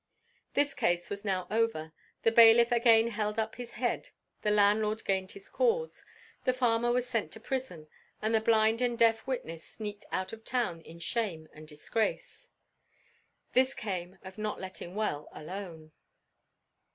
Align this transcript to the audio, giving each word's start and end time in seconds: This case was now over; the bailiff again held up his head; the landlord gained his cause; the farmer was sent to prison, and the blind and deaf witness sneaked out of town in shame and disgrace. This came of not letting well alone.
This 0.55 0.73
case 0.73 1.11
was 1.11 1.23
now 1.23 1.45
over; 1.51 1.93
the 2.23 2.31
bailiff 2.31 2.71
again 2.71 3.09
held 3.09 3.37
up 3.37 3.57
his 3.57 3.73
head; 3.73 4.09
the 4.41 4.49
landlord 4.49 5.05
gained 5.05 5.33
his 5.33 5.47
cause; 5.47 6.03
the 6.43 6.53
farmer 6.53 6.91
was 6.91 7.07
sent 7.07 7.31
to 7.33 7.39
prison, 7.39 7.87
and 8.19 8.33
the 8.33 8.41
blind 8.41 8.81
and 8.81 8.97
deaf 8.97 9.27
witness 9.27 9.63
sneaked 9.63 10.05
out 10.11 10.33
of 10.33 10.43
town 10.43 10.81
in 10.81 10.97
shame 10.97 11.47
and 11.53 11.67
disgrace. 11.67 12.49
This 13.53 13.75
came 13.75 14.17
of 14.23 14.39
not 14.39 14.59
letting 14.59 14.95
well 14.95 15.29
alone. 15.33 15.91